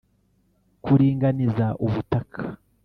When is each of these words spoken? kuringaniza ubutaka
kuringaniza 0.83 1.67
ubutaka 1.85 2.41